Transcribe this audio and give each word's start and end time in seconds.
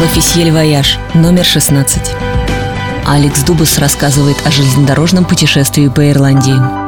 L'Officiel 0.00 0.50
Voyage, 0.50 0.98
номер 1.14 1.44
16. 1.44 2.14
Алекс 3.06 3.44
Дубас 3.44 3.78
рассказывает 3.78 4.36
о 4.44 4.50
железнодорожном 4.50 5.24
путешествии 5.24 5.86
по 5.86 6.10
Ирландии. 6.10 6.83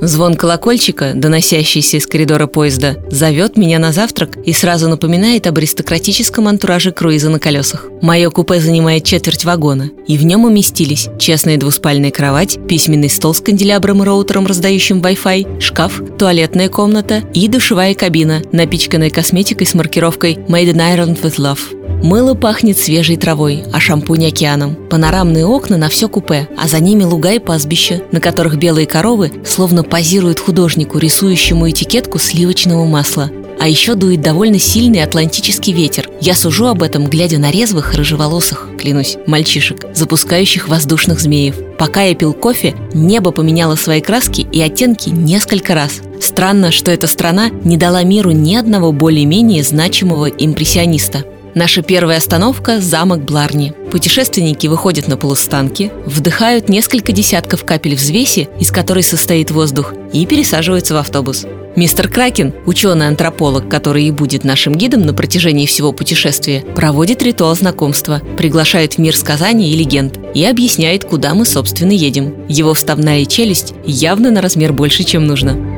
Звон 0.00 0.34
колокольчика, 0.34 1.12
доносящийся 1.14 1.98
из 1.98 2.06
коридора 2.06 2.46
поезда, 2.46 2.96
зовет 3.10 3.56
меня 3.56 3.78
на 3.78 3.92
завтрак 3.92 4.38
и 4.44 4.52
сразу 4.52 4.88
напоминает 4.88 5.46
об 5.46 5.58
аристократическом 5.58 6.48
антураже 6.48 6.90
круиза 6.90 7.28
на 7.28 7.38
колесах. 7.38 7.86
Мое 8.00 8.30
купе 8.30 8.60
занимает 8.60 9.04
четверть 9.04 9.44
вагона, 9.44 9.90
и 10.06 10.16
в 10.16 10.24
нем 10.24 10.44
уместились 10.44 11.08
честная 11.18 11.58
двуспальная 11.58 12.10
кровать, 12.10 12.58
письменный 12.66 13.10
стол 13.10 13.34
с 13.34 13.40
канделябром 13.40 14.02
и 14.02 14.06
роутером, 14.06 14.46
раздающим 14.46 15.00
Wi-Fi, 15.00 15.60
шкаф, 15.60 16.00
туалетная 16.18 16.68
комната 16.68 17.22
и 17.34 17.46
душевая 17.48 17.94
кабина, 17.94 18.42
напичканная 18.52 19.10
косметикой 19.10 19.66
с 19.66 19.74
маркировкой 19.74 20.34
«Made 20.48 20.72
in 20.72 20.76
Ireland 20.76 21.22
with 21.22 21.36
Love». 21.36 21.79
Мыло 22.02 22.34
пахнет 22.34 22.78
свежей 22.78 23.16
травой, 23.16 23.62
а 23.72 23.78
шампунь 23.78 24.26
океаном. 24.26 24.74
Панорамные 24.88 25.44
окна 25.44 25.76
на 25.76 25.90
все 25.90 26.08
купе, 26.08 26.48
а 26.56 26.66
за 26.66 26.80
ними 26.80 27.04
луга 27.04 27.32
и 27.32 27.38
пастбища, 27.38 28.00
на 28.10 28.20
которых 28.20 28.56
белые 28.56 28.86
коровы 28.86 29.30
словно 29.44 29.82
позируют 29.82 30.40
художнику, 30.40 30.98
рисующему 30.98 31.68
этикетку 31.68 32.18
сливочного 32.18 32.86
масла. 32.86 33.30
А 33.60 33.68
еще 33.68 33.94
дует 33.94 34.22
довольно 34.22 34.58
сильный 34.58 35.02
атлантический 35.02 35.74
ветер. 35.74 36.08
Я 36.22 36.34
сужу 36.34 36.68
об 36.68 36.82
этом, 36.82 37.06
глядя 37.08 37.38
на 37.38 37.50
резвых, 37.50 37.92
рыжеволосых, 37.94 38.68
клянусь, 38.78 39.18
мальчишек, 39.26 39.84
запускающих 39.94 40.68
воздушных 40.68 41.20
змеев. 41.20 41.56
Пока 41.78 42.04
я 42.04 42.14
пил 42.14 42.32
кофе, 42.32 42.74
небо 42.94 43.32
поменяло 43.32 43.76
свои 43.76 44.00
краски 44.00 44.46
и 44.50 44.62
оттенки 44.62 45.10
несколько 45.10 45.74
раз. 45.74 46.00
Странно, 46.22 46.70
что 46.70 46.90
эта 46.90 47.06
страна 47.06 47.50
не 47.50 47.76
дала 47.76 48.02
миру 48.02 48.30
ни 48.30 48.54
одного 48.54 48.92
более-менее 48.92 49.62
значимого 49.62 50.26
импрессиониста. 50.26 51.24
Наша 51.54 51.82
первая 51.82 52.18
остановка– 52.18 52.80
замок 52.80 53.22
Бларни. 53.22 53.72
Путешественники 53.90 54.68
выходят 54.68 55.08
на 55.08 55.16
полустанки, 55.16 55.90
вдыхают 56.06 56.68
несколько 56.68 57.10
десятков 57.10 57.64
капель 57.64 57.96
взвеси, 57.96 58.48
из 58.60 58.70
которой 58.70 59.02
состоит 59.02 59.50
воздух, 59.50 59.92
и 60.12 60.26
пересаживаются 60.26 60.94
в 60.94 60.98
автобус. 60.98 61.46
Мистер 61.74 62.08
Кракен, 62.08 62.52
ученый-антрополог, 62.66 63.68
который 63.68 64.04
и 64.04 64.10
будет 64.12 64.44
нашим 64.44 64.76
гидом 64.76 65.02
на 65.02 65.12
протяжении 65.12 65.66
всего 65.66 65.92
путешествия, 65.92 66.60
проводит 66.60 67.22
ритуал 67.22 67.56
знакомства, 67.56 68.20
приглашает 68.36 68.94
в 68.94 68.98
мир 68.98 69.16
сказаний 69.16 69.72
и 69.72 69.76
легенд 69.76 70.18
и 70.34 70.44
объясняет, 70.44 71.04
куда 71.04 71.34
мы, 71.34 71.44
собственно, 71.44 71.92
едем. 71.92 72.46
Его 72.48 72.74
вставная 72.74 73.24
челюсть 73.24 73.74
явно 73.84 74.30
на 74.30 74.40
размер 74.40 74.72
больше, 74.72 75.02
чем 75.02 75.26
нужно. 75.26 75.69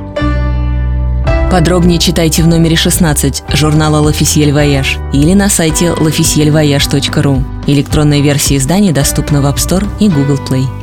Подробнее 1.52 1.98
читайте 1.98 2.42
в 2.42 2.46
номере 2.46 2.76
16 2.76 3.44
журнала 3.52 3.98
«L'Officiel 3.98 4.52
Voyage» 4.52 4.96
или 5.12 5.34
на 5.34 5.50
сайте 5.50 5.88
lofficielvoyage.ru. 5.88 7.44
Электронная 7.66 8.22
версия 8.22 8.56
издания 8.56 8.90
доступна 8.90 9.42
в 9.42 9.44
App 9.44 9.56
Store 9.56 9.86
и 10.00 10.08
Google 10.08 10.40
Play. 10.48 10.81